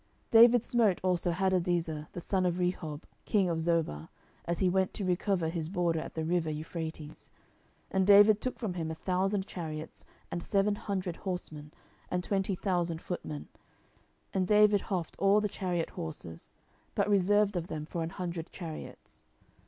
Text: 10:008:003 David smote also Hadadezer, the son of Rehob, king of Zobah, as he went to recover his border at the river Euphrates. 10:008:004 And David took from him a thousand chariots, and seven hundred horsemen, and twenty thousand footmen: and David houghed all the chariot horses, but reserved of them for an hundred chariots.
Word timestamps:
10:008:003 0.31 0.31
David 0.31 0.65
smote 0.65 0.99
also 1.03 1.31
Hadadezer, 1.31 2.07
the 2.13 2.19
son 2.19 2.43
of 2.47 2.55
Rehob, 2.55 3.03
king 3.25 3.47
of 3.47 3.59
Zobah, 3.59 4.09
as 4.45 4.57
he 4.57 4.67
went 4.67 4.95
to 4.95 5.05
recover 5.05 5.47
his 5.47 5.69
border 5.69 5.99
at 5.99 6.15
the 6.15 6.25
river 6.25 6.49
Euphrates. 6.49 7.29
10:008:004 7.91 7.91
And 7.97 8.07
David 8.07 8.41
took 8.41 8.57
from 8.57 8.73
him 8.73 8.89
a 8.89 8.95
thousand 8.95 9.45
chariots, 9.45 10.03
and 10.31 10.41
seven 10.41 10.73
hundred 10.73 11.17
horsemen, 11.17 11.71
and 12.09 12.23
twenty 12.23 12.55
thousand 12.55 12.99
footmen: 12.99 13.47
and 14.33 14.47
David 14.47 14.81
houghed 14.89 15.13
all 15.19 15.39
the 15.39 15.47
chariot 15.47 15.91
horses, 15.91 16.55
but 16.95 17.07
reserved 17.07 17.55
of 17.55 17.67
them 17.67 17.85
for 17.85 18.01
an 18.01 18.09
hundred 18.09 18.49
chariots. 18.51 19.21